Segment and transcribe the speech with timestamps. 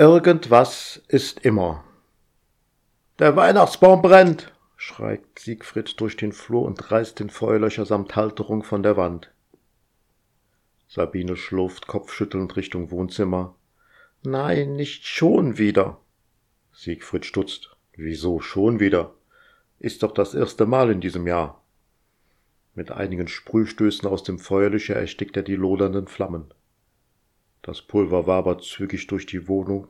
[0.00, 1.84] Irgendwas ist immer.
[3.18, 8.82] Der Weihnachtsbaum brennt, schreit Siegfried durch den Flur und reißt den Feuerlöcher samt Halterung von
[8.82, 9.30] der Wand.
[10.88, 13.56] Sabine schlurft kopfschüttelnd Richtung Wohnzimmer.
[14.22, 16.00] Nein, nicht schon wieder.
[16.72, 17.76] Siegfried stutzt.
[17.94, 19.12] Wieso schon wieder?
[19.80, 21.62] Ist doch das erste Mal in diesem Jahr.
[22.74, 26.54] Mit einigen Sprühstößen aus dem Feuerlöcher erstickt er die lodernden Flammen.
[27.62, 29.88] Das Pulver wabert zügig durch die Wohnung.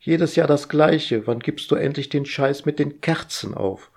[0.00, 1.26] Jedes Jahr das gleiche.
[1.26, 3.90] Wann gibst du endlich den Scheiß mit den Kerzen auf?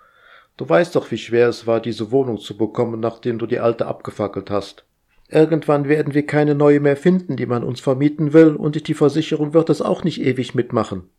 [0.58, 3.88] Du weißt doch, wie schwer es war, diese Wohnung zu bekommen, nachdem du die alte
[3.88, 4.86] abgefackelt hast.
[5.30, 9.54] Irgendwann werden wir keine neue mehr finden, die man uns vermieten will, und die Versicherung
[9.54, 11.10] wird es auch nicht ewig mitmachen.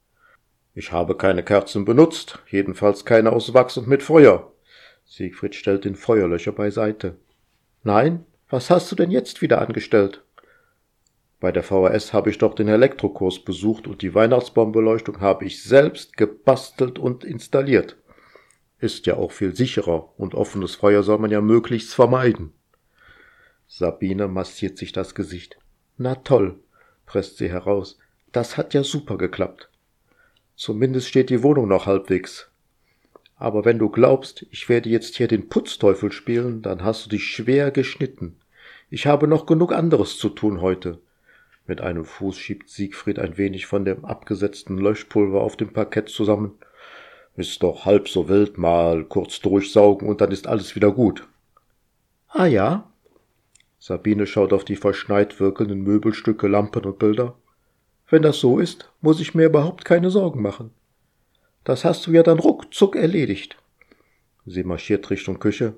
[0.75, 4.53] Ich habe keine Kerzen benutzt, jedenfalls keine aus Wachs und mit Feuer.
[5.05, 7.17] Siegfried stellt den Feuerlöcher beiseite.
[7.83, 8.25] Nein?
[8.51, 10.23] Was hast du denn jetzt wieder angestellt?
[11.41, 16.17] Bei der VHS habe ich doch den Elektrokurs besucht und die Weihnachtsbaumbeleuchtung habe ich selbst
[16.17, 17.97] gebastelt und installiert.
[18.79, 22.53] Ist ja auch viel sicherer und offenes Feuer soll man ja möglichst vermeiden.
[23.67, 25.59] Sabine massiert sich das Gesicht.
[25.97, 26.61] Na toll,
[27.07, 27.99] presst sie heraus.
[28.33, 29.71] Das hat ja super geklappt.
[30.57, 32.51] Zumindest steht die Wohnung noch halbwegs.
[33.37, 37.25] Aber wenn du glaubst, ich werde jetzt hier den Putzteufel spielen, dann hast du dich
[37.25, 38.37] schwer geschnitten.
[38.91, 41.01] Ich habe noch genug anderes zu tun heute.
[41.67, 46.59] Mit einem Fuß schiebt Siegfried ein wenig von dem abgesetzten Löschpulver auf dem Parkett zusammen.
[47.37, 51.27] Ist doch halb so wild, mal kurz durchsaugen und dann ist alles wieder gut.
[52.29, 52.91] Ah ja?
[53.79, 57.35] Sabine schaut auf die verschneit wirkenden Möbelstücke, Lampen und Bilder.
[58.09, 60.71] Wenn das so ist, muss ich mir überhaupt keine Sorgen machen.
[61.65, 63.57] Das hast du ja dann ruckzuck erledigt.
[64.45, 65.75] Sie marschiert Richtung Küche.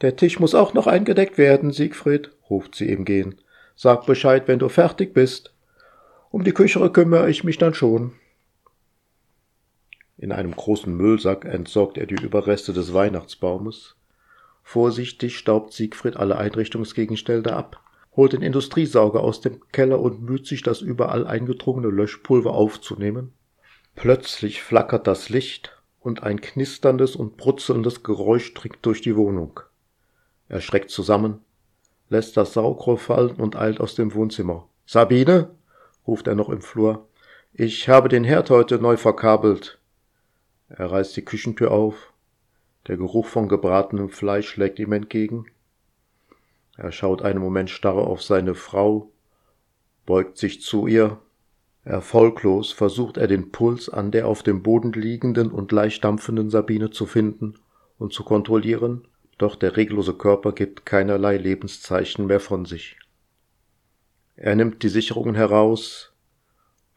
[0.00, 3.40] Der Tisch muss auch noch eingedeckt werden, Siegfried, ruft sie im Gehen.
[3.82, 5.54] Sag Bescheid, wenn du fertig bist.
[6.30, 8.12] Um die Küche kümmere ich mich dann schon.
[10.18, 13.96] In einem großen Müllsack entsorgt er die Überreste des Weihnachtsbaumes.
[14.62, 17.80] Vorsichtig staubt Siegfried alle Einrichtungsgegenstände ab,
[18.14, 23.32] holt den Industriesauger aus dem Keller und müht sich, das überall eingedrungene Löschpulver aufzunehmen.
[23.94, 29.60] Plötzlich flackert das Licht und ein knisterndes und brutzelndes Geräusch dringt durch die Wohnung.
[30.50, 31.40] Er schreckt zusammen,
[32.10, 34.68] lässt das Saugrohr fallen und eilt aus dem Wohnzimmer.
[34.84, 35.50] Sabine?
[36.06, 37.06] ruft er noch im Flur.
[37.52, 39.78] Ich habe den Herd heute neu verkabelt.
[40.68, 42.12] Er reißt die Küchentür auf.
[42.88, 45.46] Der Geruch von gebratenem Fleisch schlägt ihm entgegen.
[46.76, 49.10] Er schaut einen Moment starr auf seine Frau,
[50.06, 51.18] beugt sich zu ihr.
[51.84, 56.90] Erfolglos versucht er den Puls an der auf dem Boden liegenden und leicht dampfenden Sabine
[56.90, 57.54] zu finden
[57.98, 59.06] und zu kontrollieren,
[59.40, 62.98] doch der regellose Körper gibt keinerlei Lebenszeichen mehr von sich.
[64.36, 66.12] Er nimmt die Sicherungen heraus,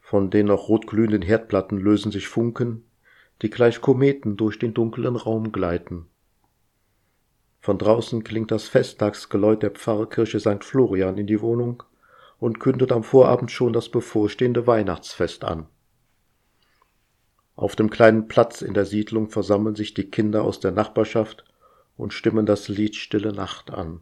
[0.00, 2.84] von den noch rotglühenden Herdplatten lösen sich Funken,
[3.42, 6.06] die gleich Kometen durch den dunklen Raum gleiten.
[7.60, 10.62] Von draußen klingt das Festtagsgeläut der Pfarrkirche St.
[10.62, 11.82] Florian in die Wohnung
[12.38, 15.66] und kündet am Vorabend schon das bevorstehende Weihnachtsfest an.
[17.56, 21.44] Auf dem kleinen Platz in der Siedlung versammeln sich die Kinder aus der Nachbarschaft
[21.96, 24.00] und stimmen das Lied Stille Nacht an.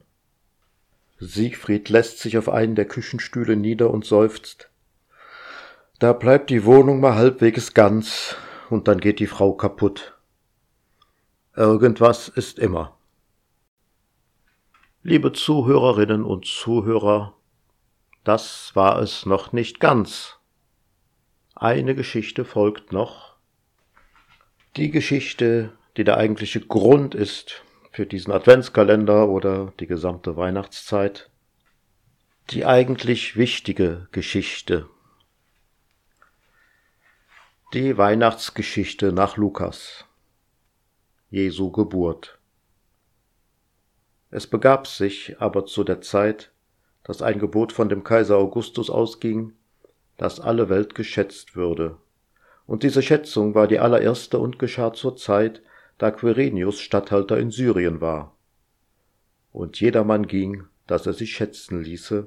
[1.19, 4.71] Siegfried lässt sich auf einen der Küchenstühle nieder und seufzt.
[5.99, 8.37] Da bleibt die Wohnung mal halbwegs ganz,
[8.71, 10.19] und dann geht die Frau kaputt.
[11.55, 12.97] Irgendwas ist immer.
[15.03, 17.35] Liebe Zuhörerinnen und Zuhörer,
[18.25, 20.39] das war es noch nicht ganz.
[21.55, 23.37] Eine Geschichte folgt noch.
[24.77, 27.63] Die Geschichte, die der eigentliche Grund ist
[27.93, 31.31] für diesen Adventskalender oder die gesamte Weihnachtszeit.
[32.51, 34.89] Die eigentlich wichtige Geschichte.
[37.75, 40.07] Die Weihnachtsgeschichte nach Lukas.
[41.31, 42.39] Jesu Geburt.
[44.31, 46.51] Es begab sich aber zu der Zeit,
[47.05, 49.53] dass ein Gebot von dem Kaiser Augustus ausging,
[50.17, 51.99] dass alle Welt geschätzt würde.
[52.67, 55.63] Und diese Schätzung war die allererste und geschah zur Zeit,
[56.03, 58.37] da Quirinius Statthalter in Syrien war.
[59.53, 62.27] Und jedermann ging, dass er sich schätzen ließe,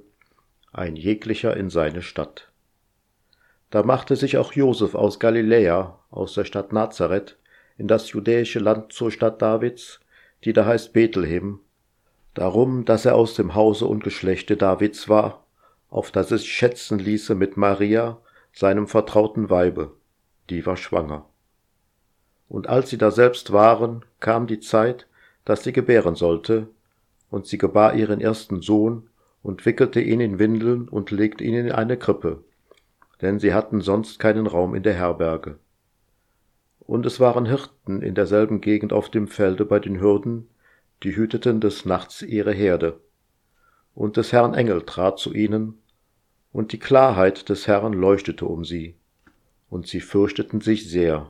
[0.72, 2.54] ein jeglicher in seine Stadt.
[3.72, 7.38] Da machte sich auch Josef aus Galiläa, aus der Stadt Nazareth,
[7.78, 10.00] in das judäische Land zur Stadt Davids,
[10.46, 11.60] die da heißt Bethlehem,
[12.34, 15.46] darum, dass er aus dem Hause und Geschlechte Davids war,
[15.90, 18.22] auf dass es schätzen ließe mit Maria,
[18.54, 19.92] seinem vertrauten Weibe,
[20.50, 21.28] die war schwanger.
[22.48, 25.08] Und als sie daselbst waren, kam die Zeit,
[25.46, 26.68] dass sie gebären sollte,
[27.30, 29.10] und sie gebar ihren ersten Sohn
[29.44, 32.44] und wickelte ihn in Windeln und legte ihn in eine Krippe,
[33.22, 35.60] denn sie hatten sonst keinen Raum in der Herberge.
[36.80, 40.50] Und es waren Hirten in derselben Gegend auf dem Felde bei den Hürden,
[41.04, 43.00] die hüteten des Nachts ihre Herde.
[43.94, 45.80] Und des Herrn Engel trat zu ihnen,
[46.52, 48.96] und die Klarheit des Herrn leuchtete um sie,
[49.70, 51.30] und sie fürchteten sich sehr.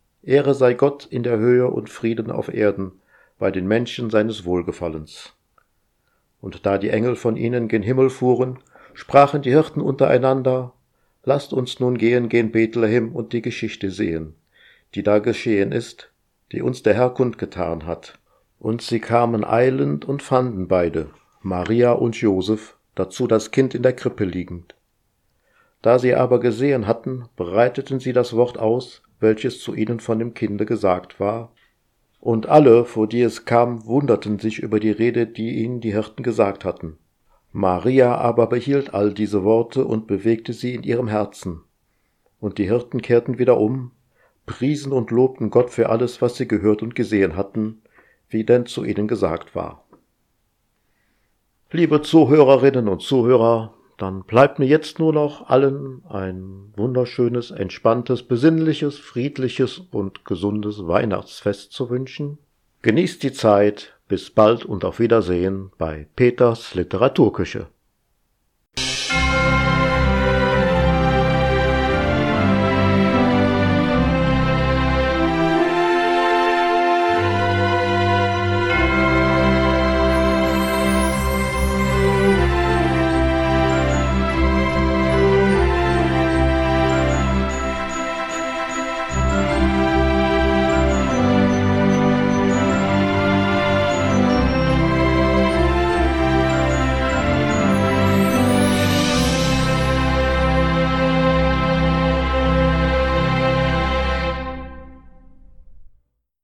[0.23, 2.91] Ehre sei Gott in der Höhe und Frieden auf Erden,
[3.39, 5.33] bei den Menschen seines Wohlgefallens.
[6.41, 8.59] Und da die Engel von ihnen gen Himmel fuhren,
[8.93, 10.73] sprachen die Hirten untereinander,
[11.23, 14.33] Lasst uns nun gehen gen Bethlehem und die Geschichte sehen,
[14.95, 16.11] die da geschehen ist,
[16.51, 18.17] die uns der Herr kundgetan hat.
[18.59, 21.09] Und sie kamen eilend und fanden beide,
[21.41, 24.75] Maria und Josef, dazu das Kind in der Krippe liegend.
[25.81, 30.33] Da sie aber gesehen hatten, breiteten sie das Wort aus, welches zu ihnen von dem
[30.33, 31.53] Kinde gesagt war,
[32.19, 36.21] und alle, vor die es kam, wunderten sich über die Rede, die ihnen die Hirten
[36.21, 36.97] gesagt hatten.
[37.51, 41.61] Maria aber behielt all diese Worte und bewegte sie in ihrem Herzen.
[42.39, 43.91] Und die Hirten kehrten wieder um,
[44.45, 47.81] priesen und lobten Gott für alles, was sie gehört und gesehen hatten,
[48.29, 49.83] wie denn zu ihnen gesagt war.
[51.71, 58.97] Liebe Zuhörerinnen und Zuhörer, dann bleibt mir jetzt nur noch allen ein wunderschönes, entspanntes, besinnliches,
[58.97, 62.37] friedliches und gesundes Weihnachtsfest zu wünschen.
[62.81, 67.67] Genießt die Zeit, bis bald und auf Wiedersehen bei Peters Literaturküche.